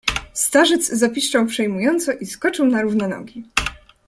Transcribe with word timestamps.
"Starzec 0.33 0.83
zapiszczał 0.87 1.45
przejmująco 1.45 2.11
i 2.11 2.25
skoczył 2.25 2.65
na 2.65 2.81
równe 2.81 3.07
nogi." 3.07 3.43